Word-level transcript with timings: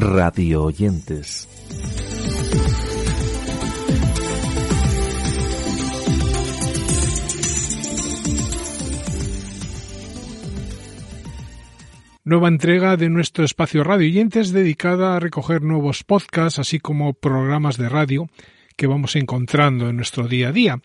radio 0.00 0.64
oyentes. 0.64 1.46
Nueva 12.24 12.48
entrega 12.48 12.96
de 12.96 13.10
nuestro 13.10 13.44
espacio 13.44 13.84
Radio 13.84 14.08
Oyentes 14.08 14.52
dedicada 14.52 15.16
a 15.16 15.20
recoger 15.20 15.62
nuevos 15.62 16.02
podcasts, 16.02 16.58
así 16.58 16.80
como 16.80 17.12
programas 17.12 17.76
de 17.76 17.88
radio 17.90 18.28
que 18.80 18.86
vamos 18.86 19.14
encontrando 19.14 19.90
en 19.90 19.96
nuestro 19.96 20.26
día 20.26 20.48
a 20.48 20.52
día. 20.52 20.80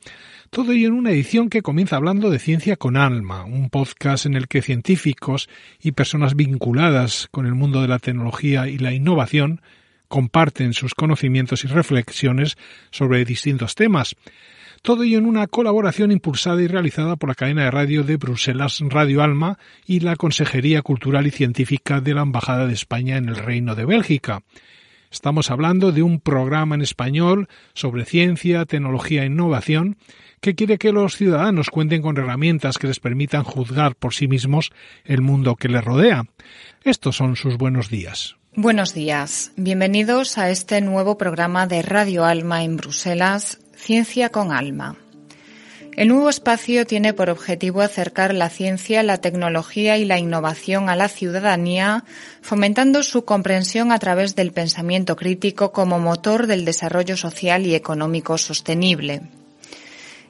Todo 0.49 0.73
ello 0.73 0.89
en 0.89 0.95
una 0.95 1.11
edición 1.11 1.49
que 1.49 1.61
comienza 1.61 1.95
hablando 1.95 2.29
de 2.29 2.39
Ciencia 2.39 2.75
con 2.75 2.97
Alma, 2.97 3.45
un 3.45 3.69
podcast 3.69 4.25
en 4.25 4.33
el 4.33 4.49
que 4.49 4.61
científicos 4.61 5.47
y 5.81 5.93
personas 5.93 6.35
vinculadas 6.35 7.29
con 7.31 7.45
el 7.45 7.55
mundo 7.55 7.81
de 7.81 7.87
la 7.87 7.99
tecnología 7.99 8.67
y 8.67 8.79
la 8.79 8.91
innovación 8.91 9.61
comparten 10.09 10.73
sus 10.73 10.93
conocimientos 10.93 11.63
y 11.63 11.67
reflexiones 11.67 12.57
sobre 12.91 13.23
distintos 13.23 13.75
temas. 13.75 14.17
Todo 14.81 15.03
ello 15.03 15.17
en 15.17 15.25
una 15.25 15.47
colaboración 15.47 16.11
impulsada 16.11 16.61
y 16.61 16.67
realizada 16.67 17.15
por 17.15 17.29
la 17.29 17.35
cadena 17.35 17.63
de 17.63 17.71
radio 17.71 18.03
de 18.03 18.17
Bruselas 18.17 18.81
Radio 18.81 19.23
Alma 19.23 19.57
y 19.85 20.01
la 20.01 20.17
Consejería 20.17 20.81
Cultural 20.81 21.27
y 21.27 21.31
Científica 21.31 22.01
de 22.01 22.13
la 22.13 22.23
Embajada 22.23 22.67
de 22.67 22.73
España 22.73 23.15
en 23.15 23.29
el 23.29 23.37
Reino 23.37 23.73
de 23.73 23.85
Bélgica. 23.85 24.41
Estamos 25.15 25.49
hablando 25.49 25.93
de 25.93 26.03
un 26.03 26.19
programa 26.19 26.75
en 26.75 26.81
español 26.81 27.47
sobre 27.73 28.03
ciencia, 28.03 28.65
tecnología 28.65 29.23
e 29.23 29.27
innovación 29.27 29.95
que 30.41 30.55
quiere 30.55 30.77
que 30.77 30.91
los 30.91 31.15
ciudadanos 31.15 31.69
cuenten 31.69 32.01
con 32.01 32.17
herramientas 32.17 32.77
que 32.77 32.87
les 32.87 32.99
permitan 32.99 33.45
juzgar 33.45 33.95
por 33.95 34.13
sí 34.13 34.27
mismos 34.27 34.71
el 35.05 35.21
mundo 35.21 35.55
que 35.55 35.69
les 35.69 35.85
rodea. 35.85 36.25
Estos 36.83 37.15
son 37.15 37.37
sus 37.37 37.57
buenos 37.57 37.89
días. 37.89 38.35
Buenos 38.57 38.93
días. 38.93 39.53
Bienvenidos 39.55 40.37
a 40.37 40.49
este 40.49 40.81
nuevo 40.81 41.17
programa 41.17 41.65
de 41.65 41.81
Radio 41.81 42.25
Alma 42.25 42.65
en 42.65 42.75
Bruselas, 42.75 43.59
Ciencia 43.73 44.31
con 44.31 44.51
Alma. 44.51 44.97
El 45.95 46.09
nuevo 46.09 46.29
espacio 46.29 46.85
tiene 46.85 47.13
por 47.13 47.29
objetivo 47.29 47.81
acercar 47.81 48.33
la 48.33 48.49
ciencia, 48.49 49.01
la 49.01 49.19
tecnología 49.19 49.97
y 49.97 50.03
la 50.03 50.19
innovación 50.19 50.89
a 50.89 50.95
la 50.97 51.07
ciudadanía, 51.07 52.03
fomentando 52.41 53.01
su 53.01 53.23
comprensión 53.23 53.93
a 53.93 53.99
través 53.99 54.35
del 54.35 54.51
pensamiento 54.51 55.15
crítico 55.15 55.71
como 55.71 55.97
motor 55.97 56.47
del 56.47 56.65
desarrollo 56.65 57.15
social 57.15 57.65
y 57.65 57.75
económico 57.75 58.37
sostenible. 58.37 59.21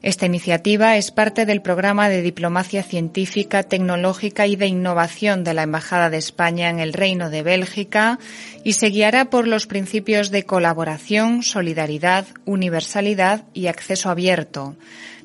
Esta 0.03 0.27
iniciativa 0.27 0.97
es 0.97 1.09
parte 1.09 1.47
del 1.47 1.63
programa 1.63 2.09
de 2.09 2.21
diplomacia 2.21 2.83
científica, 2.83 3.63
tecnológica 3.63 4.45
y 4.45 4.55
de 4.55 4.67
innovación 4.67 5.43
de 5.43 5.55
la 5.55 5.63
Embajada 5.63 6.11
de 6.11 6.17
España 6.17 6.69
en 6.69 6.79
el 6.79 6.93
Reino 6.93 7.31
de 7.31 7.41
Bélgica 7.41 8.19
y 8.63 8.73
se 8.73 8.89
guiará 8.89 9.31
por 9.31 9.47
los 9.47 9.65
principios 9.65 10.29
de 10.29 10.43
colaboración, 10.43 11.41
solidaridad, 11.41 12.27
universalidad 12.45 13.45
y 13.55 13.65
acceso 13.65 14.11
abierto. 14.11 14.75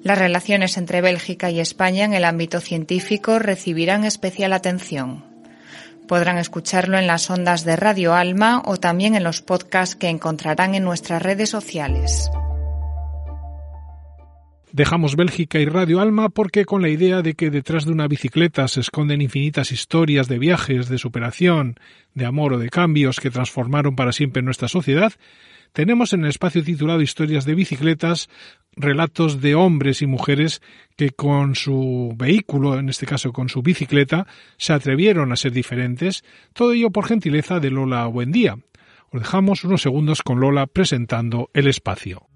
Las 0.03 0.19
relaciones 0.19 0.79
entre 0.79 1.03
Bélgica 1.03 1.51
y 1.51 1.61
España 1.61 2.05
en 2.05 2.15
el 2.15 2.25
ámbito 2.25 2.61
científico 2.61 3.39
recibirán 3.39 4.05
especial 4.05 4.53
atención. 4.55 5.25
Podrán 6.09 6.39
escucharlo 6.39 6.99
en 6.99 7.07
las 7.07 7.29
ondas 7.31 7.65
de 7.65 7.77
Radio 7.77 8.15
Alma 8.15 8.63
o 8.65 8.79
también 8.79 9.15
en 9.15 9.23
los 9.23 9.43
podcasts 9.43 9.97
que 9.97 10.09
encontrarán 10.09 10.75
en 10.75 10.85
nuestras 10.85 11.23
redes 11.23 11.51
sociales. 11.51 12.31
Dejamos 14.73 15.17
Bélgica 15.17 15.59
y 15.59 15.67
Radio 15.67 16.01
Alma 16.01 16.29
porque 16.29 16.65
con 16.65 16.81
la 16.81 16.89
idea 16.89 17.23
de 17.23 17.35
que 17.35 17.51
detrás 17.51 17.85
de 17.85 17.93
una 17.93 18.09
bicicleta 18.09 18.69
se 18.69 18.81
esconden 18.81 19.21
infinitas 19.21 19.73
historias 19.73 20.29
de 20.29 20.39
viajes, 20.39 20.89
de 20.89 20.97
superación, 20.97 21.75
de 22.15 22.25
amor 22.25 22.55
o 22.55 22.59
de 22.59 22.71
cambios 22.71 23.21
que 23.21 23.31
transformaron 23.31 23.97
para 23.97 24.13
siempre 24.13 24.43
nuestra 24.43 24.69
sociedad, 24.69 25.13
tenemos 25.73 26.13
en 26.13 26.25
el 26.25 26.31
espacio 26.31 26.63
titulado 26.63 27.01
Historias 27.01 27.45
de 27.45 27.55
bicicletas 27.55 28.29
relatos 28.77 29.41
de 29.41 29.55
hombres 29.55 30.03
y 30.03 30.07
mujeres 30.07 30.63
que 30.97 31.11
con 31.11 31.55
su 31.55 32.15
vehículo, 32.17 32.79
en 32.79 32.89
este 32.89 33.07
caso 33.07 33.33
con 33.33 33.49
su 33.49 33.63
bicicleta, 33.63 34.27
se 34.57 34.73
atrevieron 34.73 35.33
a 35.33 35.37
ser 35.37 35.53
diferentes, 35.53 36.25
todo 36.53 36.73
ello 36.73 36.91
por 36.91 37.07
gentileza 37.07 37.61
de 37.61 37.71
Lola 37.71 38.07
Buendía. 38.07 38.59
Os 39.11 39.21
dejamos 39.21 39.65
unos 39.65 39.83
segundos 39.83 40.23
con 40.23 40.41
Lola 40.41 40.67
presentando 40.67 41.51
el 41.53 41.67
espacio. 41.67 42.31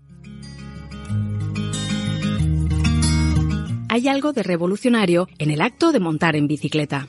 hay 3.95 4.09
algo 4.09 4.33
de 4.33 4.43
revolucionario 4.43 5.29
en 5.39 5.53
el 5.53 5.61
acto 5.61 5.93
de 5.93 6.01
montar 6.01 6.35
en 6.35 6.49
bicicleta. 6.49 7.07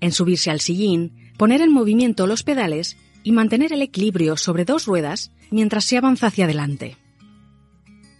En 0.00 0.12
subirse 0.12 0.50
al 0.50 0.60
sillín, 0.60 1.32
poner 1.38 1.62
en 1.62 1.72
movimiento 1.72 2.26
los 2.26 2.42
pedales 2.42 2.98
y 3.26 3.32
mantener 3.32 3.72
el 3.72 3.82
equilibrio 3.82 4.36
sobre 4.36 4.64
dos 4.64 4.86
ruedas 4.86 5.32
mientras 5.50 5.84
se 5.84 5.96
avanza 5.98 6.28
hacia 6.28 6.44
adelante. 6.44 6.96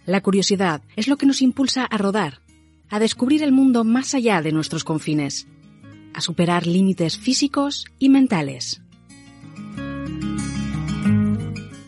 La 0.05 0.19
curiosidad 0.19 0.81
es 0.97 1.07
lo 1.07 1.15
que 1.15 1.25
nos 1.25 1.41
impulsa 1.41 1.85
a 1.85 1.97
rodar, 1.97 2.41
a 2.89 2.99
descubrir 2.99 3.41
el 3.41 3.53
mundo 3.53 3.85
más 3.85 4.13
allá 4.13 4.41
de 4.41 4.51
nuestros 4.51 4.83
confines, 4.83 5.47
a 6.13 6.19
superar 6.19 6.67
límites 6.67 7.17
físicos 7.17 7.85
y 7.97 8.09
mentales. 8.09 8.81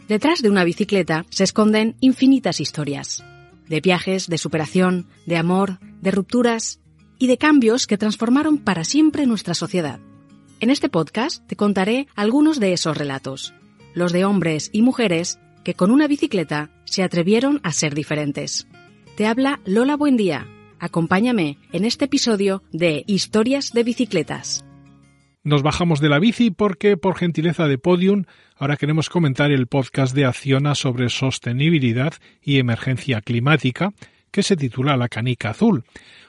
Detrás 0.07 0.41
de 0.41 0.49
una 0.49 0.63
bicicleta 0.63 1.25
se 1.29 1.43
esconden 1.43 1.97
infinitas 1.99 2.61
historias 2.61 3.21
de 3.67 3.81
viajes, 3.81 4.27
de 4.27 4.37
superación, 4.37 5.07
de 5.25 5.35
amor, 5.35 5.79
de 6.01 6.11
rupturas 6.11 6.79
y 7.17 7.27
de 7.27 7.37
cambios 7.37 7.85
que 7.85 7.97
transformaron 7.97 8.59
para 8.59 8.85
siempre 8.85 9.25
nuestra 9.25 9.55
sociedad. 9.55 9.99
En 10.61 10.69
este 10.69 10.89
podcast 10.89 11.47
te 11.47 11.55
contaré 11.55 12.07
algunos 12.17 12.59
de 12.59 12.73
esos 12.73 12.97
relatos, 12.97 13.53
los 13.93 14.11
de 14.11 14.25
hombres 14.25 14.69
y 14.73 14.81
mujeres 14.81 15.39
que 15.63 15.73
con 15.73 15.89
una 15.89 16.05
bicicleta 16.05 16.69
se 16.83 17.01
atrevieron 17.01 17.61
a 17.63 17.71
ser 17.71 17.95
diferentes. 17.95 18.67
Te 19.15 19.25
habla 19.25 19.61
Lola 19.63 19.95
Buendía. 19.95 20.47
Acompáñame 20.77 21.57
en 21.71 21.85
este 21.85 22.05
episodio 22.05 22.61
de 22.73 23.05
Historias 23.07 23.71
de 23.71 23.83
Bicicletas. 23.83 24.65
Nos 25.43 25.63
bajamos 25.63 26.01
de 26.01 26.09
la 26.09 26.19
bici 26.19 26.51
porque, 26.51 26.97
por 26.97 27.15
gentileza 27.15 27.69
de 27.69 27.77
Podium, 27.77 28.25
ahora 28.57 28.75
queremos 28.75 29.07
comentar 29.09 29.51
el 29.51 29.67
podcast 29.67 30.13
de 30.13 30.25
Acciona 30.25 30.75
sobre 30.75 31.07
sostenibilidad 31.07 32.15
y 32.41 32.59
emergencia 32.59 33.21
climática, 33.21 33.93
que 34.31 34.43
se 34.43 34.55
titula 34.55 34.97
La 34.97 35.09
Canica 35.09 35.51
Azul, 35.51 35.83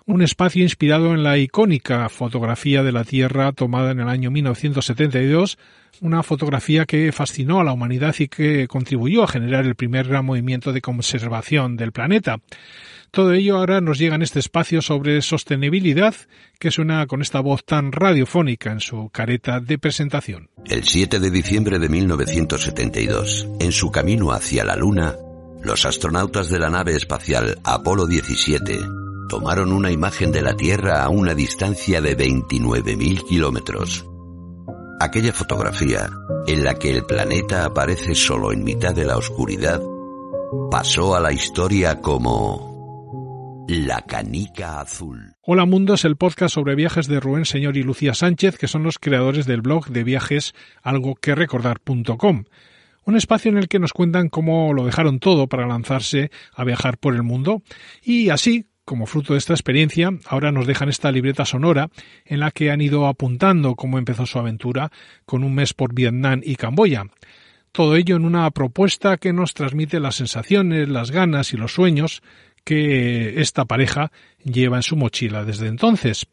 un 0.07 0.23
espacio 0.23 0.63
inspirado 0.63 1.15
en 1.15 1.23
la 1.23 1.39
icónica 1.39 2.09
fotografía 2.09 2.83
de 2.83 2.93
la 2.93 3.05
Tierra 3.05 3.53
tomada 3.53 3.93
en 3.93 4.01
el 4.01 4.09
año 4.09 4.31
1972, 4.31 5.59
una 6.01 6.23
fotografía 6.23 6.87
que 6.87 7.13
fascinó 7.13 7.61
a 7.61 7.65
la 7.65 7.73
humanidad 7.73 8.15
y 8.19 8.29
que 8.29 8.67
contribuyó 8.69 9.23
a 9.23 9.29
generar 9.29 9.67
el 9.67 9.75
primer 9.75 10.09
gran 10.09 10.25
movimiento 10.25 10.73
de 10.73 10.81
conservación 10.81 11.77
del 11.77 11.93
planeta. 11.93 12.39
Todo 13.11 13.33
ello 13.33 13.59
ahora 13.59 13.81
nos 13.81 13.99
llega 13.99 14.15
en 14.15 14.23
este 14.23 14.39
espacio 14.39 14.83
sobre 14.83 15.21
sostenibilidad 15.21 16.15
que 16.61 16.71
suena 16.71 17.07
con 17.07 17.23
esta 17.23 17.41
voz 17.41 17.65
tan 17.65 17.91
radiofónica 17.91 18.71
en 18.71 18.81
su 18.81 19.11
careta 19.11 19.59
de 19.59 19.79
presentación. 19.79 20.49
El 20.65 20.85
7 20.85 21.19
de 21.19 21.31
diciembre 21.31 21.79
de 21.81 21.89
1972, 21.89 23.49
en 23.59 23.73
su 23.73 23.91
camino 23.91 24.31
hacia 24.31 24.65
la 24.65 24.77
Luna, 24.77 25.17
los 25.63 25.85
astronautas 25.85 26.49
de 26.49 26.59
la 26.59 26.71
nave 26.71 26.97
espacial 26.97 27.59
Apolo 27.65 28.07
17 28.07 28.79
tomaron 29.29 29.73
una 29.73 29.91
imagen 29.91 30.33
de 30.33 30.43
la 30.43 30.57
Tierra 30.57 31.05
a 31.05 31.09
una 31.09 31.35
distancia 31.35 32.01
de 32.01 32.17
29.000 32.17 33.25
kilómetros. 33.27 34.07
Aquella 34.99 35.33
fotografía, 35.33 36.11
en 36.47 36.65
la 36.65 36.75
que 36.75 36.91
el 36.91 37.05
planeta 37.05 37.65
aparece 37.65 38.15
solo 38.15 38.53
en 38.53 38.65
mitad 38.65 38.95
de 38.95 39.05
la 39.05 39.17
oscuridad, 39.17 39.81
pasó 40.71 41.15
a 41.15 41.21
la 41.21 41.33
historia 41.33 42.01
como 42.01 43.65
la 43.69 44.03
Canica 44.03 44.81
Azul. 44.81 45.37
Hola 45.43 45.65
Mundo 45.65 45.95
es 45.95 46.05
el 46.05 46.17
podcast 46.17 46.55
sobre 46.55 46.75
viajes 46.75 47.07
de 47.07 47.21
Rubén 47.21 47.45
Señor 47.45 47.77
y 47.77 47.85
Lucía 47.85 48.15
Sánchez, 48.15 48.59
que 48.59 48.67
son 48.67 48.83
los 48.83 48.99
creadores 48.99 49.47
del 49.47 49.63
blog 49.63 49.87
de 49.89 50.03
viajes 50.03 50.55
algo 50.83 51.15
que. 51.15 52.49
Un 53.05 53.17
espacio 53.17 53.51
en 53.51 53.59
el 53.59 53.69
que 53.69 53.79
nos 53.79 53.93
cuentan 53.93 54.29
cómo 54.29 54.73
lo 54.73 54.85
dejaron 54.85 55.21
todo 55.21 55.47
para 55.47 55.67
lanzarse 55.67 56.31
a 56.55 56.65
viajar 56.65 56.99
por 56.99 57.15
el 57.15 57.23
mundo 57.23 57.63
y 58.03 58.31
así, 58.31 58.67
como 58.85 59.07
fruto 59.07 59.35
de 59.35 59.39
esta 59.39 59.53
experiencia, 59.53 60.11
ahora 60.27 60.53
nos 60.53 60.67
dejan 60.67 60.89
esta 60.89 61.13
libreta 61.13 61.45
sonora 61.45 61.91
en 62.25 62.41
la 62.41 62.51
que 62.51 62.71
han 62.71 62.81
ido 62.81 63.07
apuntando 63.07 63.75
cómo 63.75 63.99
empezó 63.99 64.27
su 64.27 64.39
aventura 64.39 64.91
con 65.25 65.45
un 65.45 65.55
mes 65.55 65.75
por 65.75 65.95
Vietnam 65.95 66.41
y 66.45 66.57
Camboya. 66.57 67.05
Todo 67.73 67.95
ello 67.95 68.17
en 68.17 68.25
una 68.25 68.51
propuesta 68.51 69.17
que 69.17 69.33
nos 69.33 69.55
transmite 69.55 70.01
las 70.01 70.17
sensaciones, 70.17 70.89
las 70.89 71.13
ganas 71.13 71.53
y 71.53 71.57
los 71.57 71.73
sueños 71.73 72.23
que 72.65 73.41
esta 73.41 73.65
pareja 73.65 74.11
lleva 74.45 74.77
en 74.77 74.83
su 74.83 74.97
mochila 74.97 75.45
desde 75.45 75.69
entonces. 75.69 76.27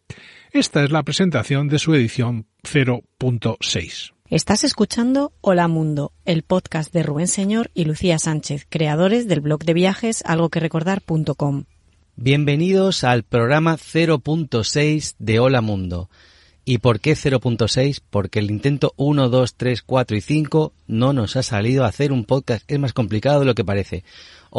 Esta 0.51 0.83
es 0.83 0.91
la 0.91 1.03
presentación 1.03 1.67
de 1.67 1.79
su 1.79 1.93
edición 1.93 2.47
0.6. 2.63 4.16
Estás 4.29 4.65
escuchando 4.65 5.31
Hola 5.39 5.69
Mundo, 5.69 6.11
el 6.25 6.43
podcast 6.43 6.91
de 6.91 7.01
Rubén 7.01 7.29
Señor 7.29 7.71
y 7.73 7.85
Lucía 7.85 8.19
Sánchez, 8.19 8.67
creadores 8.67 9.29
del 9.29 9.39
blog 9.39 9.63
de 9.63 9.73
viajes 9.73 10.21
algo 10.25 10.49
que 10.49 10.59
recordar.com. 10.59 11.63
Bienvenidos 12.17 13.05
al 13.05 13.23
programa 13.23 13.77
0.6 13.77 15.15
de 15.17 15.39
Hola 15.39 15.61
Mundo. 15.61 16.09
¿Y 16.65 16.79
por 16.79 16.99
qué 16.99 17.13
0.6? 17.13 18.01
Porque 18.09 18.39
el 18.39 18.51
intento 18.51 18.93
1, 18.97 19.29
2, 19.29 19.55
3, 19.55 19.81
4 19.83 20.17
y 20.17 20.21
5 20.21 20.73
no 20.87 21.13
nos 21.13 21.37
ha 21.37 21.43
salido 21.43 21.85
a 21.85 21.87
hacer 21.87 22.11
un 22.11 22.25
podcast. 22.25 22.69
Es 22.69 22.79
más 22.79 22.91
complicado 22.91 23.39
de 23.39 23.45
lo 23.45 23.55
que 23.55 23.63
parece. 23.63 24.03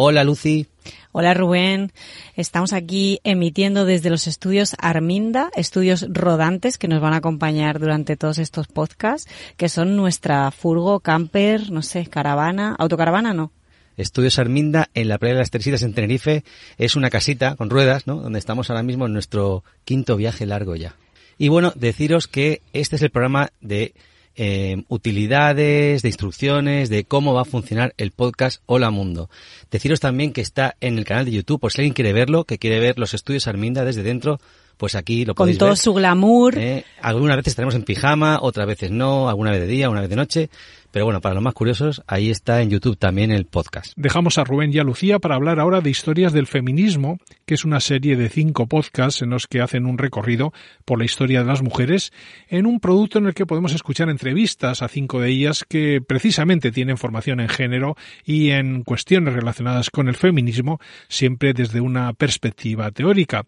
Hola 0.01 0.23
Lucy. 0.23 0.69
Hola 1.11 1.35
Rubén. 1.35 1.91
Estamos 2.37 2.73
aquí 2.73 3.19
emitiendo 3.25 3.85
desde 3.85 4.11
los 4.11 4.29
estudios 4.29 4.77
Arminda, 4.79 5.51
estudios 5.57 6.07
rodantes 6.09 6.79
que 6.79 6.87
nos 6.87 7.01
van 7.01 7.15
a 7.15 7.17
acompañar 7.17 7.81
durante 7.81 8.17
todos 8.17 8.39
estos 8.39 8.69
podcasts, 8.69 9.29
que 9.57 9.69
son 9.69 9.97
nuestra 9.97 10.53
furgo, 10.53 11.01
camper, 11.01 11.73
no 11.73 11.83
sé, 11.83 12.07
caravana, 12.07 12.77
autocaravana 12.79 13.35
no. 13.35 13.51
Estudios 13.97 14.39
Arminda 14.39 14.89
en 14.95 15.09
la 15.09 15.19
playa 15.19 15.35
de 15.35 15.41
las 15.41 15.51
Teresitas 15.51 15.83
en 15.83 15.95
Tenerife. 15.95 16.45
Es 16.77 16.95
una 16.95 17.11
casita 17.11 17.57
con 17.57 17.69
ruedas, 17.69 18.07
¿no? 18.07 18.21
Donde 18.21 18.39
estamos 18.39 18.71
ahora 18.71 18.85
mismo 18.85 19.07
en 19.07 19.13
nuestro 19.13 19.65
quinto 19.85 20.17
viaje 20.17 20.47
largo 20.47 20.77
ya. 20.77 20.95
Y 21.39 21.49
bueno, 21.49 21.73
deciros 21.75 22.29
que 22.29 22.63
este 22.73 22.95
es 22.95 23.03
el 23.03 23.11
programa 23.11 23.49
de 23.61 23.95
eh, 24.41 24.85
utilidades, 24.87 26.03
de 26.03 26.09
instrucciones, 26.09 26.89
de 26.89 27.05
cómo 27.05 27.35
va 27.35 27.43
a 27.43 27.45
funcionar 27.45 27.93
el 27.99 28.13
podcast 28.13 28.63
Hola 28.67 28.91
Mundo. 28.91 29.29
Deciros 29.71 29.99
también 29.99 30.33
que 30.33 30.41
está 30.41 30.77
en 30.81 30.97
el 30.97 31.05
canal 31.05 31.25
de 31.25 31.33
YouTube, 31.33 31.61
por 31.61 31.73
si 31.73 31.81
alguien 31.81 31.93
quiere 31.93 32.13
verlo, 32.13 32.45
que 32.45 32.59
quiere 32.59 32.79
ver 32.79 33.01
los 33.01 33.15
estudios 33.15 33.49
Arminda 33.49 33.85
desde 33.85 34.05
dentro, 34.05 34.41
pues 34.79 34.95
aquí 34.95 35.27
lo 35.27 35.35
podéis 35.35 35.57
Con 35.57 35.59
todo 35.59 35.69
ver. 35.71 35.77
su 35.77 35.93
glamour. 35.93 36.57
Eh, 36.57 36.85
algunas 37.03 37.37
veces 37.37 37.51
estaremos 37.51 37.75
en 37.75 37.83
pijama, 37.83 38.39
otras 38.41 38.67
veces 38.67 38.91
no, 38.91 39.29
alguna 39.29 39.51
vez 39.51 39.61
de 39.61 39.67
día, 39.67 39.91
una 39.91 40.01
vez 40.01 40.09
de 40.09 40.17
noche. 40.17 40.51
Pero 40.91 41.05
bueno, 41.05 41.21
para 41.21 41.35
los 41.35 41.45
más 41.45 41.53
curiosos, 41.53 42.03
ahí 42.07 42.31
está 42.31 42.63
en 42.63 42.71
YouTube 42.71 42.97
también 42.97 43.31
el 43.31 43.45
podcast. 43.45 43.93
Dejamos 43.97 44.39
a 44.39 44.45
Rubén 44.45 44.73
y 44.73 44.79
a 44.79 44.85
Lucía 44.85 45.19
para 45.19 45.35
hablar 45.35 45.61
ahora 45.61 45.83
de 45.83 45.91
Historias 45.91 46.33
del 46.33 46.47
Feminismo, 46.47 47.19
que 47.45 47.55
es 47.55 47.67
una 47.67 47.81
serie 47.81 48.17
de 48.17 48.31
cinco 48.31 48.67
podcasts 48.67 49.21
en 49.21 49.29
los 49.29 49.47
que 49.47 49.61
hacen 49.61 49.85
un 49.85 49.99
recorrido 49.99 50.55
por 50.87 50.99
la 50.99 51.05
historia 51.05 51.41
de 51.41 51.47
las 51.47 51.63
mujeres, 51.63 52.11
en 52.49 52.65
un 52.65 52.81
producto 52.81 53.19
en 53.19 53.27
el 53.27 53.35
que 53.35 53.45
podemos 53.45 53.75
escuchar 53.75 54.09
entrevistas 54.09 54.81
a 54.81 54.89
cinco 54.89 55.21
de 55.21 55.29
ellas 55.29 55.67
que 55.69 56.01
precisamente 56.01 56.73
tienen 56.73 56.97
formación 56.97 57.41
en 57.41 57.51
género 57.51 57.95
y 58.25 58.51
en 58.51 58.83
cuestiones 58.83 59.35
relacionadas 59.35 59.91
con 59.91 60.09
el 60.09 60.15
feminismo, 60.15 60.81
siempre 61.09 61.53
desde 61.53 61.83
una 61.83 62.15
perspectiva 62.15 62.91
teórica. 62.93 63.45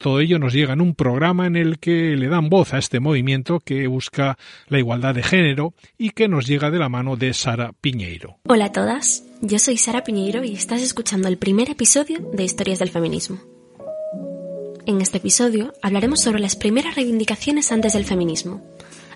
Todo 0.00 0.20
ello 0.20 0.38
nos 0.38 0.54
llega 0.54 0.72
en 0.72 0.80
un 0.80 0.94
programa 0.94 1.46
en 1.46 1.56
el 1.56 1.78
que 1.78 2.16
le 2.16 2.28
dan 2.28 2.48
voz 2.48 2.72
a 2.72 2.78
este 2.78 3.00
movimiento 3.00 3.60
que 3.60 3.86
busca 3.86 4.38
la 4.68 4.78
igualdad 4.78 5.14
de 5.14 5.22
género 5.22 5.74
y 5.98 6.10
que 6.10 6.26
nos 6.26 6.46
llega 6.46 6.70
de 6.70 6.78
la 6.78 6.88
mano 6.88 7.16
de 7.16 7.34
Sara 7.34 7.74
Piñeiro. 7.78 8.38
Hola 8.48 8.64
a 8.64 8.72
todas, 8.72 9.24
yo 9.42 9.58
soy 9.58 9.76
Sara 9.76 10.02
Piñeiro 10.02 10.42
y 10.42 10.54
estás 10.54 10.80
escuchando 10.80 11.28
el 11.28 11.36
primer 11.36 11.68
episodio 11.68 12.18
de 12.32 12.42
Historias 12.42 12.78
del 12.78 12.88
Feminismo. 12.88 13.40
En 14.86 15.02
este 15.02 15.18
episodio 15.18 15.74
hablaremos 15.82 16.22
sobre 16.22 16.40
las 16.40 16.56
primeras 16.56 16.94
reivindicaciones 16.94 17.70
antes 17.70 17.92
del 17.92 18.06
feminismo, 18.06 18.62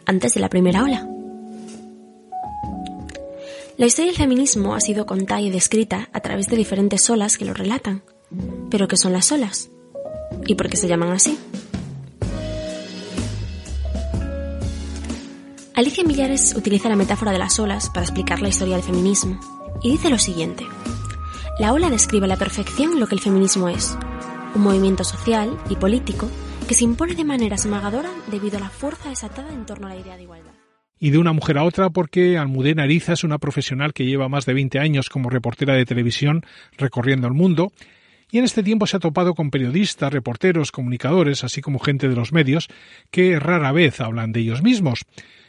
antes 0.04 0.34
de 0.34 0.40
la 0.40 0.50
primera 0.50 0.84
ola. 0.84 1.08
La 3.78 3.87
historia 3.87 4.10
del 4.10 4.20
feminismo 4.20 4.75
ha 4.75 4.82
sido 4.82 5.06
contada 5.06 5.40
y 5.40 5.48
descrita 5.48 6.10
a 6.12 6.20
través 6.20 6.48
de 6.48 6.58
diferentes 6.58 7.08
olas 7.08 7.38
que 7.38 7.46
lo 7.46 7.54
relatan. 7.54 8.02
¿Pero 8.70 8.87
qué 8.87 8.98
son 8.98 9.14
las 9.14 9.32
olas? 9.32 9.70
¿Y 10.47 10.55
por 10.55 10.69
qué 10.69 10.76
se 10.76 10.88
llaman 10.88 11.11
así? 11.11 11.38
Alicia 15.75 16.05
Millares 16.05 16.55
utiliza 16.56 16.88
la 16.88 16.94
metáfora 16.97 17.32
de 17.32 17.38
las 17.38 17.59
olas 17.59 17.91
para 17.91 18.05
explicar 18.05 18.41
la 18.41 18.49
historia 18.49 18.76
del 18.76 18.85
feminismo 18.85 19.41
y 19.82 19.91
dice 19.91 20.09
lo 20.09 20.19
siguiente. 20.19 20.65
La 21.59 21.73
ola 21.73 21.91
describe 21.91 22.26
a 22.26 22.29
la 22.29 22.37
perfección 22.37 23.00
lo 23.00 23.09
que 23.09 23.17
el 23.17 23.21
feminismo 23.21 23.69
es, 23.69 23.99
un 24.55 24.62
movimiento 24.62 25.03
social 25.03 25.56
y 25.69 25.76
político 25.76 26.31
que 26.69 26.75
se 26.75 26.85
impone 26.85 27.15
de 27.15 27.25
manera 27.25 27.56
esmagadora 27.56 28.11
debido 28.31 28.59
a 28.59 28.61
la 28.61 28.71
fuerza 28.71 29.09
desatada 29.09 29.53
en 29.53 29.67
torno 29.67 29.87
a 29.87 29.91
la 29.91 30.00
idea 30.00 30.17
de 30.17 30.23
igualdad. 30.23 30.53
Y 31.00 31.11
de 31.11 31.19
una 31.19 31.32
mujer 31.32 31.59
a 31.59 31.65
otra 31.65 31.91
porque 31.91 32.38
Almudena 32.38 32.85
Ariza 32.85 33.12
es 33.12 33.25
una 33.25 33.38
profesional 33.38 33.93
que 33.93 34.06
lleva 34.06 34.29
más 34.29 34.47
de 34.47 34.55
20 34.55 34.79
años 34.79 35.11
como 35.11 35.29
reportera 35.29 35.75
de 35.75 35.85
televisión 35.85 36.43
recorriendo 36.79 37.26
el 37.26 37.35
mundo 37.35 37.73
y 38.31 38.38
en 38.38 38.44
este 38.44 38.62
tiempo 38.62 38.87
se 38.87 38.97
ha 38.97 39.00
topado 39.00 39.35
con 39.35 39.50
periodistas, 39.50 40.12
reporteros, 40.12 40.73
comunicadores, 40.73 41.44
así 41.44 41.61
como 41.61 41.79
gente 41.79 42.09
de 42.09 42.17
los 42.17 42.32
medios 42.32 42.69
que 43.11 43.38
rara 43.38 43.73
vez 43.73 44.00
hablan 44.00 44.32
de 44.32 44.41
ellos 44.41 44.62
mismos. 44.62 45.05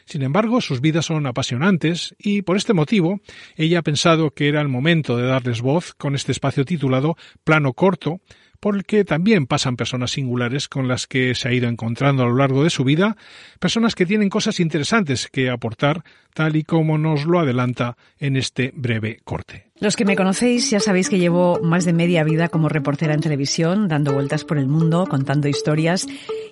Sin 0.06 0.22
embargo, 0.22 0.60
sus 0.60 0.80
vidas 0.80 1.06
son 1.06 1.26
apasionantes 1.26 2.14
y 2.18 2.42
por 2.42 2.56
este 2.56 2.74
motivo 2.74 3.20
ella 3.56 3.80
ha 3.80 3.82
pensado 3.82 4.30
que 4.30 4.46
era 4.46 4.60
el 4.60 4.68
momento 4.68 5.16
de 5.16 5.26
darles 5.26 5.60
voz 5.60 5.94
con 5.94 6.14
este 6.14 6.30
espacio 6.30 6.64
titulado 6.64 7.16
Plano 7.42 7.72
Corto, 7.72 8.20
por 8.60 8.76
el 8.76 8.84
que 8.84 9.04
también 9.04 9.46
pasan 9.46 9.76
personas 9.76 10.12
singulares 10.12 10.68
con 10.68 10.88
las 10.88 11.06
que 11.06 11.34
se 11.34 11.48
ha 11.48 11.52
ido 11.52 11.68
encontrando 11.68 12.22
a 12.22 12.26
lo 12.26 12.36
largo 12.36 12.64
de 12.64 12.70
su 12.70 12.84
vida, 12.84 13.16
personas 13.58 13.94
que 13.94 14.06
tienen 14.06 14.28
cosas 14.28 14.60
interesantes 14.60 15.28
que 15.30 15.50
aportar, 15.50 16.02
tal 16.34 16.56
y 16.56 16.64
como 16.64 16.98
nos 16.98 17.24
lo 17.24 17.40
adelanta 17.40 17.96
en 18.18 18.36
este 18.36 18.72
breve 18.74 19.18
corte. 19.24 19.66
Los 19.78 19.96
que 19.96 20.04
me 20.04 20.16
conocéis 20.16 20.70
ya 20.70 20.80
sabéis 20.80 21.10
que 21.10 21.18
llevo 21.18 21.60
más 21.62 21.84
de 21.84 21.92
media 21.92 22.24
vida 22.24 22.48
como 22.48 22.68
reportera 22.68 23.14
en 23.14 23.20
televisión, 23.20 23.88
dando 23.88 24.12
vueltas 24.12 24.44
por 24.44 24.58
el 24.58 24.68
mundo, 24.68 25.06
contando 25.06 25.48
historias. 25.48 26.06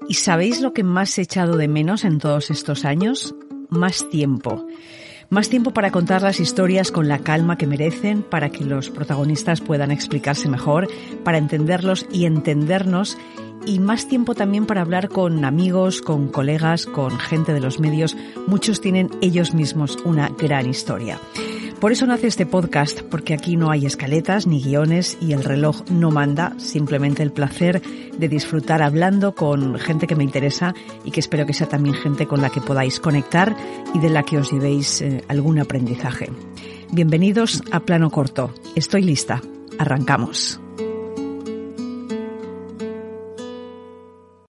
¿Y 0.08 0.14
sabéis 0.14 0.60
lo 0.60 0.72
que 0.72 0.84
más 0.84 1.16
he 1.18 1.22
echado 1.22 1.56
de 1.56 1.68
menos 1.68 2.04
en 2.04 2.18
todos 2.18 2.50
estos 2.50 2.84
años? 2.84 3.34
Más 3.70 4.08
tiempo. 4.10 4.66
Más 5.34 5.48
tiempo 5.48 5.72
para 5.72 5.90
contar 5.90 6.22
las 6.22 6.38
historias 6.38 6.92
con 6.92 7.08
la 7.08 7.19
calma 7.19 7.58
que 7.58 7.66
merecen, 7.66 8.22
para 8.22 8.50
que 8.50 8.64
los 8.64 8.88
protagonistas 8.88 9.60
puedan 9.60 9.90
explicarse 9.90 10.48
mejor, 10.48 10.86
para 11.25 11.38
entenderlos 11.38 12.06
y 12.12 12.26
entendernos, 12.26 13.19
y 13.66 13.81
más 13.81 14.06
tiempo 14.06 14.36
también 14.36 14.64
para 14.64 14.82
hablar 14.82 15.08
con 15.08 15.44
amigos, 15.44 16.02
con 16.02 16.28
colegas, 16.28 16.86
con 16.86 17.19
gente 17.19 17.52
de 17.52 17.58
los 17.58 17.81
medios. 17.81 18.16
Muchos 18.46 18.81
tienen 18.81 19.10
ellos 19.22 19.54
mismos 19.54 19.98
una 20.04 20.28
gran 20.28 20.69
historia. 20.69 21.19
Por 21.80 21.92
eso 21.92 22.06
nace 22.06 22.28
este 22.28 22.46
podcast, 22.46 23.02
porque 23.02 23.34
aquí 23.34 23.56
no 23.56 23.70
hay 23.70 23.84
escaletas 23.84 24.46
ni 24.46 24.62
guiones 24.62 25.19
y 25.20 25.32
el 25.32 25.44
reloj 25.44 25.82
no 25.90 26.10
manda, 26.10 26.54
simplemente 26.58 27.22
el 27.22 27.30
placer 27.30 27.82
de 28.16 28.28
disfrutar 28.28 28.80
hablando 28.80 29.34
con 29.34 29.78
gente 29.78 30.06
que 30.06 30.16
me 30.16 30.25
interesa 30.25 30.75
y 31.04 31.10
que 31.10 31.20
espero 31.20 31.44
que 31.44 31.52
sea 31.52 31.69
también 31.69 31.94
gente 31.94 32.26
con 32.26 32.40
la 32.40 32.48
que 32.48 32.60
podáis 32.60 33.00
conectar 33.00 33.54
y 33.92 33.98
de 33.98 34.08
la 34.08 34.22
que 34.22 34.38
os 34.38 34.50
llevéis 34.50 35.02
eh, 35.02 35.24
algún 35.29 35.59
aprendizaje. 35.59 36.31
Bienvenidos 36.93 37.62
a 37.73 37.81
Plano 37.81 38.11
Corto. 38.11 38.55
Estoy 38.76 39.03
lista. 39.03 39.41
Arrancamos. 39.79 40.61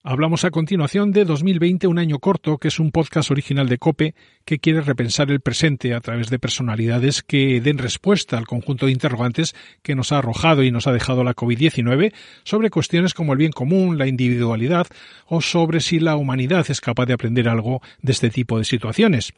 Hablamos 0.08 0.46
a 0.46 0.52
continuación 0.52 1.12
de 1.12 1.26
2020, 1.26 1.88
un 1.88 1.98
año 1.98 2.20
corto, 2.20 2.60
que 2.60 2.68
es 2.68 2.80
un 2.80 2.92
podcast 2.92 3.32
original 3.32 3.68
de 3.68 3.80
Cope 3.80 4.14
que 4.46 4.60
quiere 4.60 4.82
repensar 4.82 5.32
el 5.32 5.42
presente 5.42 5.96
a 5.96 6.00
través 6.00 6.30
de 6.30 6.38
personalidades 6.38 7.24
que 7.24 7.60
den 7.60 7.80
respuesta 7.80 8.38
al 8.38 8.46
conjunto 8.46 8.86
de 8.86 8.92
interrogantes 8.92 9.56
que 9.82 9.96
nos 9.96 10.12
ha 10.12 10.20
arrojado 10.20 10.62
y 10.62 10.70
nos 10.70 10.86
ha 10.86 10.94
dejado 10.94 11.24
la 11.24 11.34
COVID-19 11.34 12.14
sobre 12.44 12.70
cuestiones 12.70 13.16
como 13.16 13.34
el 13.34 13.40
bien 13.40 13.52
común, 13.52 13.98
la 13.98 14.06
individualidad 14.06 14.86
o 15.26 15.42
sobre 15.42 15.80
si 15.80 16.00
la 16.00 16.18
humanidad 16.18 16.68
es 16.70 16.82
capaz 16.82 17.08
de 17.08 17.14
aprender 17.14 17.50
algo 17.50 17.82
de 18.04 18.12
este 18.12 18.30
tipo 18.30 18.60
de 18.60 18.66
situaciones. 18.66 19.34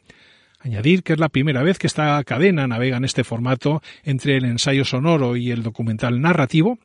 Añadir 0.67 1.01
que 1.01 1.13
es 1.13 1.19
la 1.19 1.29
primera 1.29 1.63
vez 1.63 1.79
que 1.79 1.87
esta 1.87 2.21
cadena 2.25 2.67
navega 2.67 2.97
en 2.97 3.05
este 3.05 3.23
formato 3.23 3.81
entre 4.03 4.35
el 4.35 4.43
ensayo 4.43 4.83
sonoro 4.83 5.37
y 5.37 5.49
el 5.49 5.63
documental 5.63 6.19
narrativo, 6.19 6.77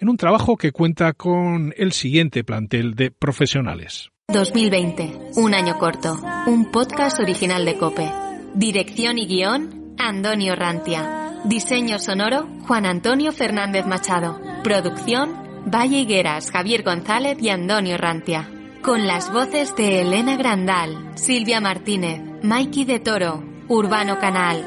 en 0.00 0.08
un 0.08 0.16
trabajo 0.16 0.56
que 0.56 0.72
cuenta 0.72 1.12
con 1.12 1.72
el 1.76 1.92
siguiente 1.92 2.42
plantel 2.42 2.96
de 2.96 3.12
profesionales. 3.12 4.10
2020, 4.26 5.12
un 5.36 5.54
año 5.54 5.78
corto, 5.78 6.18
un 6.48 6.72
podcast 6.72 7.20
original 7.20 7.64
de 7.64 7.78
Cope. 7.78 8.10
Dirección 8.54 9.18
y 9.18 9.28
guion, 9.28 9.94
Antonio 9.98 10.56
Rantia. 10.56 11.30
Diseño 11.44 12.00
sonoro, 12.00 12.48
Juan 12.66 12.86
Antonio 12.86 13.30
Fernández 13.30 13.86
Machado. 13.86 14.40
Producción, 14.64 15.62
Valle 15.72 16.00
Higueras, 16.00 16.50
Javier 16.50 16.82
González 16.82 17.38
y 17.40 17.50
Antonio 17.50 17.98
Rantia. 17.98 18.50
Con 18.82 19.06
las 19.06 19.32
voces 19.32 19.76
de 19.76 20.00
Elena 20.00 20.36
Grandal, 20.36 21.12
Silvia 21.14 21.60
Martínez, 21.60 22.27
Mikey 22.42 22.84
de 22.84 23.00
Toro, 23.00 23.42
Urbano 23.66 24.20
Canal, 24.20 24.64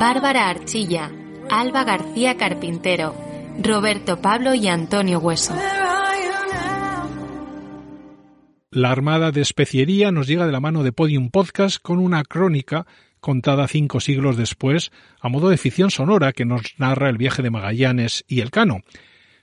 Bárbara 0.00 0.48
Archilla, 0.48 1.12
Alba 1.48 1.84
García 1.84 2.36
Carpintero, 2.36 3.14
Roberto 3.62 4.20
Pablo 4.20 4.54
y 4.54 4.66
Antonio 4.66 5.20
Hueso. 5.20 5.54
La 8.70 8.90
Armada 8.90 9.30
de 9.30 9.40
Especiería 9.40 10.10
nos 10.10 10.26
llega 10.26 10.46
de 10.46 10.52
la 10.52 10.60
mano 10.60 10.82
de 10.82 10.92
Podium 10.92 11.30
Podcast 11.30 11.76
con 11.80 12.00
una 12.00 12.24
crónica 12.24 12.86
contada 13.20 13.68
cinco 13.68 14.00
siglos 14.00 14.36
después, 14.36 14.90
a 15.20 15.28
modo 15.28 15.48
de 15.48 15.58
ficción 15.58 15.92
sonora 15.92 16.32
que 16.32 16.44
nos 16.44 16.74
narra 16.78 17.08
el 17.08 17.18
viaje 17.18 17.40
de 17.42 17.50
Magallanes 17.50 18.24
y 18.26 18.40
el 18.40 18.50
Cano. 18.50 18.80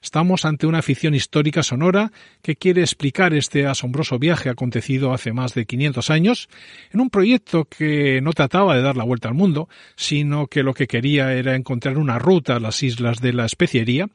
Estamos 0.01 0.45
ante 0.45 0.65
una 0.65 0.81
ficción 0.81 1.13
histórica 1.13 1.61
sonora 1.61 2.11
que 2.41 2.55
quiere 2.55 2.81
explicar 2.81 3.33
este 3.33 3.67
asombroso 3.67 4.17
viaje 4.17 4.49
acontecido 4.49 5.13
hace 5.13 5.33
más 5.33 5.53
de 5.53 5.65
500 5.65 6.09
años 6.09 6.49
en 6.91 7.01
un 7.01 7.09
proyecto 7.09 7.65
que 7.65 8.21
no 8.21 8.31
trataba 8.31 8.75
de 8.75 8.81
dar 8.81 8.95
la 8.95 9.03
vuelta 9.03 9.27
al 9.27 9.33
mundo, 9.33 9.67
sino 9.97 10.47
que 10.47 10.63
lo 10.63 10.73
que 10.73 10.87
quería 10.87 11.33
era 11.33 11.55
encontrar 11.55 11.97
una 11.97 12.17
ruta 12.17 12.55
a 12.55 12.59
las 12.61 12.81
islas 12.81 13.19
de 13.19 13.33
la 13.33 13.45
especiería 13.45 14.07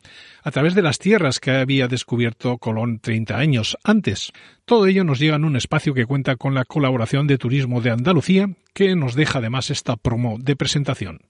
a 0.43 0.51
través 0.51 0.75
de 0.75 0.83
las 0.83 0.99
tierras 0.99 1.39
que 1.39 1.51
había 1.51 1.87
descubierto 1.87 2.57
Colón 2.57 2.99
30 2.99 3.37
años 3.37 3.77
antes. 3.85 4.33
Todo 4.65 4.87
ello 4.87 5.05
nos 5.05 5.19
llega 5.19 5.37
en 5.37 5.45
un 5.45 5.57
espacio 5.57 5.93
que 5.93 6.07
cuenta 6.07 6.37
con 6.37 6.55
la 6.55 6.65
colaboración 6.65 7.27
de 7.27 7.37
Turismo 7.37 7.83
de 7.83 7.91
Andalucía, 7.91 8.49
que 8.73 8.97
nos 8.97 9.15
deja 9.15 9.39
además 9.39 9.71
esta 9.71 9.97
promo 9.97 10.39
de 10.39 10.57
presentación. 10.57 11.21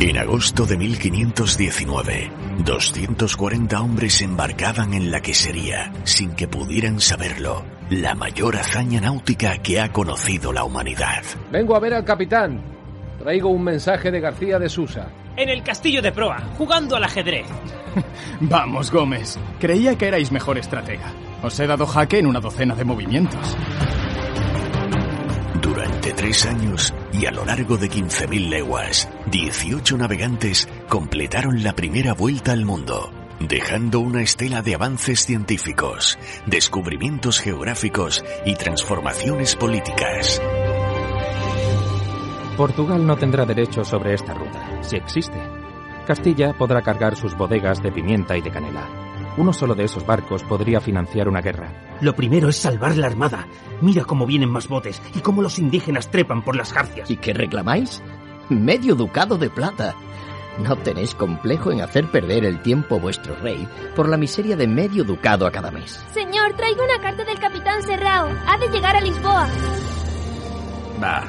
En 0.00 0.18
agosto 0.18 0.66
de 0.66 0.76
1519, 0.76 2.30
240 2.64 3.80
hombres 3.80 4.20
embarcaban 4.22 4.92
en 4.92 5.10
la 5.10 5.20
que 5.20 5.34
sería, 5.34 5.92
sin 6.04 6.34
que 6.34 6.48
pudieran 6.48 7.00
saberlo, 7.00 7.64
la 7.90 8.14
mayor 8.14 8.56
hazaña 8.56 9.00
náutica 9.00 9.58
que 9.58 9.80
ha 9.80 9.92
conocido 9.92 10.52
la 10.52 10.64
humanidad. 10.64 11.22
Vengo 11.50 11.76
a 11.76 11.80
ver 11.80 11.94
al 11.94 12.04
capitán. 12.04 12.60
Traigo 13.18 13.48
un 13.50 13.62
mensaje 13.62 14.10
de 14.10 14.20
García 14.20 14.58
de 14.58 14.68
Susa. 14.68 15.08
En 15.36 15.48
el 15.48 15.62
castillo 15.62 16.02
de 16.02 16.12
proa, 16.12 16.38
jugando 16.58 16.96
al 16.96 17.04
ajedrez. 17.04 17.46
Vamos, 18.40 18.90
Gómez. 18.90 19.38
Creía 19.60 19.96
que 19.96 20.08
erais 20.08 20.32
mejor 20.32 20.58
estratega. 20.58 21.12
Os 21.42 21.58
he 21.60 21.66
dado 21.66 21.86
jaque 21.86 22.18
en 22.18 22.26
una 22.26 22.40
docena 22.40 22.74
de 22.74 22.84
movimientos. 22.84 23.56
Tres 26.24 26.46
años 26.46 26.94
y 27.12 27.26
a 27.26 27.30
lo 27.30 27.44
largo 27.44 27.76
de 27.76 27.90
15.000 27.90 28.48
leguas, 28.48 29.10
18 29.26 29.98
navegantes 29.98 30.66
completaron 30.88 31.62
la 31.62 31.74
primera 31.74 32.14
vuelta 32.14 32.52
al 32.52 32.64
mundo, 32.64 33.12
dejando 33.40 34.00
una 34.00 34.22
estela 34.22 34.62
de 34.62 34.74
avances 34.74 35.26
científicos, 35.26 36.18
descubrimientos 36.46 37.40
geográficos 37.40 38.24
y 38.46 38.54
transformaciones 38.54 39.54
políticas. 39.54 40.40
Portugal 42.56 43.06
no 43.06 43.18
tendrá 43.18 43.44
derecho 43.44 43.84
sobre 43.84 44.14
esta 44.14 44.32
ruta, 44.32 44.78
si 44.80 44.96
existe. 44.96 45.38
Castilla 46.06 46.54
podrá 46.54 46.80
cargar 46.80 47.16
sus 47.16 47.36
bodegas 47.36 47.82
de 47.82 47.92
pimienta 47.92 48.34
y 48.34 48.40
de 48.40 48.50
canela. 48.50 49.03
Uno 49.36 49.52
solo 49.52 49.74
de 49.74 49.84
esos 49.84 50.06
barcos 50.06 50.42
podría 50.44 50.80
financiar 50.80 51.28
una 51.28 51.40
guerra. 51.40 51.72
Lo 52.00 52.14
primero 52.14 52.48
es 52.48 52.56
salvar 52.56 52.96
la 52.96 53.06
armada. 53.08 53.48
Mira 53.80 54.04
cómo 54.04 54.26
vienen 54.26 54.50
más 54.50 54.68
botes 54.68 55.02
y 55.14 55.20
cómo 55.20 55.42
los 55.42 55.58
indígenas 55.58 56.10
trepan 56.10 56.42
por 56.42 56.56
las 56.56 56.72
jarcias. 56.72 57.10
¿Y 57.10 57.16
qué 57.16 57.32
reclamáis? 57.32 58.02
Medio 58.48 58.94
ducado 58.94 59.36
de 59.36 59.50
plata. 59.50 59.94
No 60.58 60.76
tenéis 60.76 61.16
complejo 61.16 61.72
en 61.72 61.80
hacer 61.80 62.08
perder 62.10 62.44
el 62.44 62.62
tiempo 62.62 63.00
vuestro 63.00 63.34
rey 63.36 63.66
por 63.96 64.08
la 64.08 64.16
miseria 64.16 64.56
de 64.56 64.68
medio 64.68 65.02
ducado 65.02 65.46
a 65.46 65.50
cada 65.50 65.72
mes. 65.72 66.04
Señor, 66.12 66.52
traigo 66.56 66.84
una 66.84 67.00
carta 67.00 67.24
del 67.24 67.40
capitán 67.40 67.82
Serrao. 67.82 68.28
Ha 68.46 68.58
de 68.58 68.68
llegar 68.68 68.96
a 68.96 69.00
Lisboa. 69.00 69.48
Bah, 71.00 71.24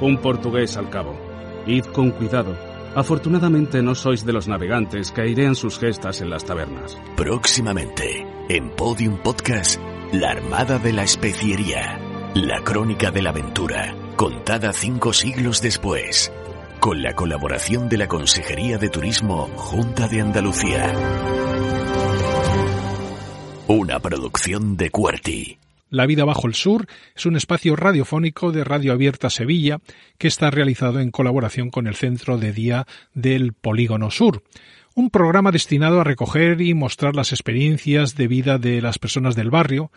un 0.00 0.16
portugués 0.18 0.76
al 0.76 0.88
cabo. 0.90 1.18
Id 1.66 1.86
con 1.86 2.12
cuidado. 2.12 2.67
Afortunadamente 2.98 3.80
no 3.80 3.94
sois 3.94 4.26
de 4.26 4.32
los 4.32 4.48
navegantes 4.48 5.12
que 5.12 5.20
airean 5.20 5.54
sus 5.54 5.78
gestas 5.78 6.20
en 6.20 6.30
las 6.30 6.44
tabernas. 6.44 6.98
Próximamente, 7.16 8.26
en 8.48 8.70
Podium 8.70 9.18
Podcast, 9.22 9.80
La 10.10 10.32
Armada 10.32 10.80
de 10.80 10.92
la 10.92 11.04
Especiería. 11.04 12.00
La 12.34 12.60
crónica 12.64 13.12
de 13.12 13.22
la 13.22 13.30
aventura, 13.30 13.94
contada 14.16 14.72
cinco 14.72 15.12
siglos 15.12 15.62
después. 15.62 16.32
Con 16.80 17.00
la 17.00 17.14
colaboración 17.14 17.88
de 17.88 17.98
la 17.98 18.08
Consejería 18.08 18.78
de 18.78 18.88
Turismo 18.88 19.48
Junta 19.54 20.08
de 20.08 20.20
Andalucía. 20.20 20.92
Una 23.68 24.00
producción 24.00 24.76
de 24.76 24.90
Cuerti. 24.90 25.58
La 25.90 26.06
vida 26.06 26.24
bajo 26.24 26.46
el 26.46 26.54
sur 26.54 26.86
es 27.16 27.24
un 27.24 27.36
espacio 27.36 27.74
radiofónico 27.74 28.52
de 28.52 28.62
Radio 28.62 28.92
Abierta 28.92 29.30
Sevilla 29.30 29.78
que 30.18 30.28
está 30.28 30.50
realizado 30.50 31.00
en 31.00 31.10
colaboración 31.10 31.70
con 31.70 31.86
el 31.86 31.94
Centro 31.94 32.36
de 32.36 32.52
Día 32.52 32.86
del 33.14 33.54
Polígono 33.54 34.10
Sur, 34.10 34.42
un 34.94 35.08
programa 35.08 35.50
destinado 35.50 36.00
a 36.00 36.04
recoger 36.04 36.60
y 36.60 36.74
mostrar 36.74 37.16
las 37.16 37.32
experiencias 37.32 38.16
de 38.16 38.28
vida 38.28 38.58
de 38.58 38.82
las 38.82 38.98
personas 38.98 39.34
del 39.34 39.50
barrio 39.50 39.90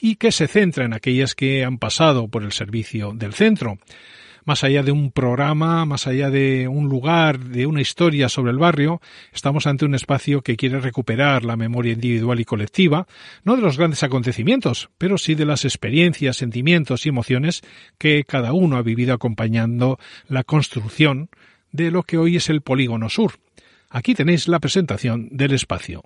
y 0.00 0.16
que 0.16 0.32
se 0.32 0.48
centra 0.48 0.84
en 0.84 0.92
aquellas 0.92 1.34
que 1.34 1.64
han 1.64 1.78
pasado 1.78 2.28
por 2.28 2.42
el 2.42 2.52
servicio 2.52 3.12
del 3.14 3.32
centro 3.32 3.78
más 4.48 4.64
allá 4.64 4.82
de 4.82 4.92
un 4.92 5.12
programa, 5.12 5.84
más 5.84 6.06
allá 6.06 6.30
de 6.30 6.68
un 6.68 6.88
lugar, 6.88 7.38
de 7.38 7.66
una 7.66 7.82
historia 7.82 8.30
sobre 8.30 8.50
el 8.50 8.56
barrio, 8.56 9.02
estamos 9.30 9.66
ante 9.66 9.84
un 9.84 9.94
espacio 9.94 10.40
que 10.40 10.56
quiere 10.56 10.80
recuperar 10.80 11.44
la 11.44 11.54
memoria 11.54 11.92
individual 11.92 12.40
y 12.40 12.46
colectiva, 12.46 13.06
no 13.44 13.56
de 13.56 13.62
los 13.62 13.76
grandes 13.76 14.02
acontecimientos, 14.02 14.88
pero 14.96 15.18
sí 15.18 15.34
de 15.34 15.44
las 15.44 15.66
experiencias, 15.66 16.38
sentimientos 16.38 17.04
y 17.04 17.10
emociones 17.10 17.60
que 17.98 18.24
cada 18.24 18.54
uno 18.54 18.78
ha 18.78 18.82
vivido 18.82 19.12
acompañando 19.12 19.98
la 20.28 20.44
construcción 20.44 21.28
de 21.70 21.90
lo 21.90 22.02
que 22.02 22.16
hoy 22.16 22.36
es 22.36 22.48
el 22.48 22.62
Polígono 22.62 23.10
Sur. 23.10 23.32
Aquí 23.90 24.14
tenéis 24.14 24.48
la 24.48 24.60
presentación 24.60 25.28
del 25.30 25.52
espacio. 25.52 26.02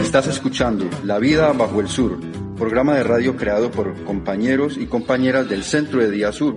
Estás 0.00 0.26
escuchando 0.28 0.88
La 1.04 1.18
vida 1.18 1.52
bajo 1.52 1.82
el 1.82 1.88
sur 1.88 2.45
programa 2.56 2.96
de 2.96 3.04
radio 3.04 3.36
creado 3.36 3.70
por 3.70 4.02
compañeros 4.04 4.76
y 4.78 4.86
compañeras 4.86 5.48
del 5.48 5.62
Centro 5.62 6.00
de 6.00 6.10
Día 6.10 6.32
Sur. 6.32 6.56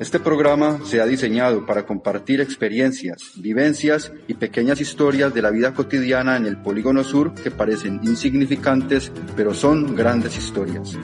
Este 0.00 0.20
programa 0.20 0.80
se 0.84 1.00
ha 1.00 1.06
diseñado 1.06 1.64
para 1.64 1.86
compartir 1.86 2.40
experiencias, 2.40 3.32
vivencias 3.36 4.12
y 4.26 4.34
pequeñas 4.34 4.80
historias 4.80 5.32
de 5.32 5.42
la 5.42 5.50
vida 5.50 5.74
cotidiana 5.74 6.36
en 6.36 6.46
el 6.46 6.56
Polígono 6.56 7.02
Sur 7.04 7.34
que 7.34 7.50
parecen 7.50 8.00
insignificantes, 8.02 9.12
pero 9.36 9.54
son 9.54 9.96
grandes 9.96 10.36
historias. 10.36 10.96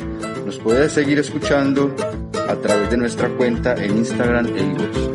Nos 0.45 0.59
puedes 0.59 0.93
seguir 0.93 1.19
escuchando 1.19 1.95
a 2.49 2.57
través 2.57 2.91
de 2.91 2.97
nuestra 2.97 3.29
cuenta 3.31 3.75
en 3.83 3.99
Instagram 3.99 4.47
e 4.49 5.14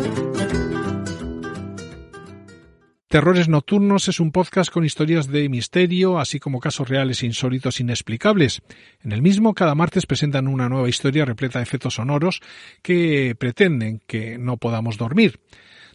Terrores 3.09 3.49
Nocturnos 3.49 4.07
es 4.07 4.19
un 4.19 4.31
podcast 4.31 4.71
con 4.71 4.85
historias 4.85 5.27
de 5.27 5.49
misterio, 5.49 6.19
así 6.19 6.39
como 6.39 6.59
casos 6.59 6.87
reales 6.87 7.23
insólitos 7.23 7.79
inexplicables. 7.79 8.61
En 9.03 9.13
el 9.13 9.23
mismo, 9.23 9.55
cada 9.55 9.73
martes 9.73 10.05
presentan 10.05 10.47
una 10.47 10.69
nueva 10.69 10.87
historia 10.87 11.25
repleta 11.25 11.57
de 11.57 11.63
efectos 11.63 11.95
sonoros 11.95 12.39
que 12.83 13.33
pretenden 13.35 13.99
que 14.05 14.37
no 14.37 14.57
podamos 14.57 14.99
dormir. 14.99 15.39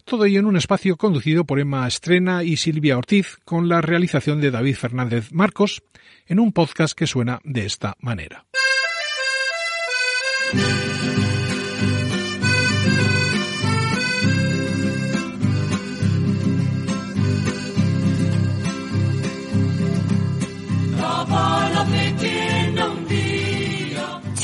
Todo 0.03 0.25
ello 0.25 0.41
en 0.41 0.45
un 0.45 0.57
espacio 0.57 0.97
conducido 0.97 1.45
por 1.45 1.61
Emma 1.61 1.87
Estrena 1.87 2.43
y 2.43 2.57
Silvia 2.57 2.97
Ortiz, 2.97 3.37
con 3.45 3.69
la 3.69 3.79
realización 3.79 4.41
de 4.41 4.51
David 4.51 4.75
Fernández 4.75 5.31
Marcos, 5.31 5.83
en 6.27 6.41
un 6.41 6.51
podcast 6.51 6.97
que 6.97 7.07
suena 7.07 7.39
de 7.45 7.65
esta 7.65 7.95
manera. 8.01 8.45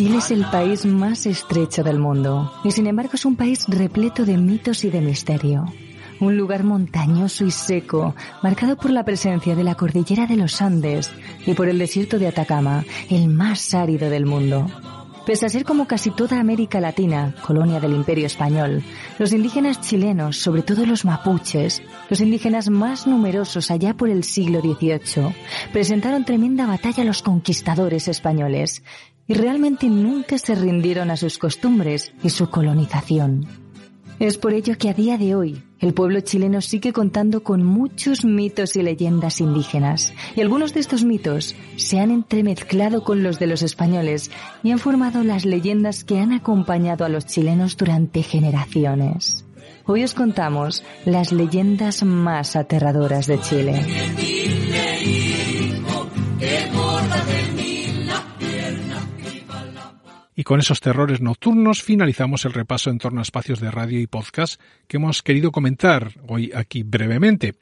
Chile 0.01 0.17
es 0.17 0.31
el 0.31 0.45
país 0.45 0.83
más 0.83 1.27
estrecho 1.27 1.83
del 1.83 1.99
mundo 1.99 2.51
y 2.63 2.71
sin 2.71 2.87
embargo 2.87 3.11
es 3.13 3.23
un 3.23 3.35
país 3.35 3.65
repleto 3.67 4.25
de 4.25 4.35
mitos 4.35 4.83
y 4.83 4.89
de 4.89 4.99
misterio. 4.99 5.65
Un 6.19 6.37
lugar 6.37 6.63
montañoso 6.63 7.45
y 7.45 7.51
seco, 7.51 8.15
marcado 8.41 8.77
por 8.77 8.89
la 8.89 9.05
presencia 9.05 9.53
de 9.53 9.63
la 9.63 9.75
cordillera 9.75 10.25
de 10.25 10.37
los 10.37 10.59
Andes 10.59 11.11
y 11.45 11.53
por 11.53 11.69
el 11.69 11.77
desierto 11.77 12.17
de 12.17 12.27
Atacama, 12.27 12.83
el 13.11 13.27
más 13.27 13.75
árido 13.75 14.09
del 14.09 14.25
mundo. 14.25 14.65
Pese 15.23 15.45
a 15.45 15.49
ser 15.49 15.65
como 15.65 15.85
casi 15.85 16.09
toda 16.09 16.39
América 16.39 16.79
Latina, 16.79 17.35
colonia 17.45 17.79
del 17.79 17.93
Imperio 17.93 18.25
Español, 18.25 18.81
los 19.19 19.31
indígenas 19.31 19.81
chilenos, 19.81 20.37
sobre 20.37 20.63
todo 20.63 20.83
los 20.87 21.05
mapuches, 21.05 21.83
los 22.09 22.21
indígenas 22.21 22.71
más 22.71 23.05
numerosos 23.05 23.69
allá 23.69 23.93
por 23.93 24.09
el 24.09 24.23
siglo 24.23 24.61
XVIII, 24.61 25.35
presentaron 25.71 26.25
tremenda 26.25 26.65
batalla 26.65 27.03
a 27.03 27.05
los 27.05 27.21
conquistadores 27.21 28.07
españoles 28.07 28.81
y 29.27 29.33
realmente 29.33 29.87
nunca 29.87 30.37
se 30.37 30.55
rindieron 30.55 31.11
a 31.11 31.17
sus 31.17 31.37
costumbres 31.37 32.13
y 32.23 32.29
su 32.29 32.49
colonización. 32.49 33.47
Es 34.19 34.37
por 34.37 34.53
ello 34.53 34.77
que 34.77 34.87
a 34.87 34.93
día 34.93 35.17
de 35.17 35.33
hoy 35.33 35.63
el 35.79 35.95
pueblo 35.95 36.21
chileno 36.21 36.61
sigue 36.61 36.93
contando 36.93 37.41
con 37.41 37.63
muchos 37.63 38.23
mitos 38.23 38.75
y 38.75 38.83
leyendas 38.83 39.41
indígenas, 39.41 40.13
y 40.35 40.41
algunos 40.41 40.75
de 40.75 40.79
estos 40.79 41.03
mitos 41.03 41.55
se 41.75 41.99
han 41.99 42.11
entremezclado 42.11 43.03
con 43.03 43.23
los 43.23 43.39
de 43.39 43.47
los 43.47 43.63
españoles 43.63 44.29
y 44.61 44.69
han 44.69 44.77
formado 44.77 45.23
las 45.23 45.43
leyendas 45.43 46.03
que 46.03 46.19
han 46.19 46.33
acompañado 46.33 47.03
a 47.03 47.09
los 47.09 47.25
chilenos 47.25 47.77
durante 47.77 48.21
generaciones. 48.21 49.43
Hoy 49.87 50.03
os 50.03 50.13
contamos 50.13 50.83
las 51.05 51.31
leyendas 51.31 52.03
más 52.03 52.55
aterradoras 52.55 53.25
de 53.25 53.41
Chile. 53.41 54.60
Con 60.51 60.59
esos 60.59 60.81
terrores 60.81 61.21
nocturnos 61.21 61.81
finalizamos 61.81 62.43
el 62.43 62.51
repaso 62.51 62.89
en 62.89 62.97
torno 62.97 63.21
a 63.21 63.23
espacios 63.23 63.61
de 63.61 63.71
radio 63.71 64.01
y 64.01 64.05
podcast 64.05 64.59
que 64.89 64.97
hemos 64.97 65.23
querido 65.23 65.49
comentar 65.49 66.11
hoy 66.27 66.51
aquí 66.53 66.83
brevemente. 66.83 67.55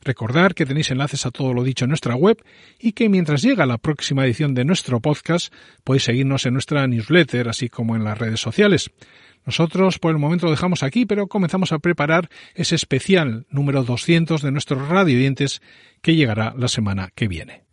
Recordar 0.00 0.54
que 0.54 0.64
tenéis 0.64 0.90
enlaces 0.90 1.26
a 1.26 1.32
todo 1.32 1.52
lo 1.52 1.62
dicho 1.62 1.84
en 1.84 1.90
nuestra 1.90 2.14
web 2.14 2.42
y 2.78 2.92
que 2.92 3.10
mientras 3.10 3.42
llega 3.42 3.66
la 3.66 3.76
próxima 3.76 4.24
edición 4.24 4.54
de 4.54 4.64
nuestro 4.64 5.00
podcast 5.00 5.52
podéis 5.84 6.04
seguirnos 6.04 6.46
en 6.46 6.54
nuestra 6.54 6.86
newsletter 6.86 7.46
así 7.46 7.68
como 7.68 7.94
en 7.94 8.04
las 8.04 8.16
redes 8.16 8.40
sociales. 8.40 8.90
Nosotros 9.44 9.98
por 9.98 10.12
el 10.12 10.18
momento 10.18 10.46
lo 10.46 10.52
dejamos 10.52 10.82
aquí, 10.82 11.04
pero 11.04 11.26
comenzamos 11.26 11.72
a 11.72 11.78
preparar 11.78 12.30
ese 12.54 12.74
especial 12.74 13.44
número 13.50 13.84
200 13.84 14.40
de 14.40 14.50
nuestros 14.50 14.88
radio 14.88 15.34
que 16.00 16.16
llegará 16.16 16.54
la 16.56 16.68
semana 16.68 17.10
que 17.14 17.28
viene. 17.28 17.64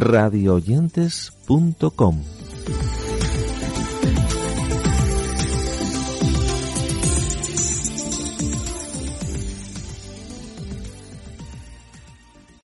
radioyentes.com 0.00 2.43